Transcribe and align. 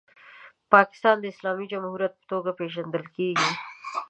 پاکستان 0.73 1.15
د 1.19 1.25
اسلامي 1.33 1.65
جمهوریت 1.73 2.13
په 2.17 2.25
توګه 2.31 2.49
پیژندل 2.59 3.03
کیږي. 3.15 3.51